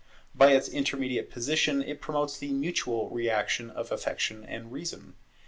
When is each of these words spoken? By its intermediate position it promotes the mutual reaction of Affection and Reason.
By 0.33 0.53
its 0.53 0.67
intermediate 0.67 1.29
position 1.29 1.83
it 1.83 2.01
promotes 2.01 2.39
the 2.39 2.51
mutual 2.53 3.11
reaction 3.11 3.69
of 3.69 3.91
Affection 3.91 4.43
and 4.43 4.71
Reason. 4.71 5.13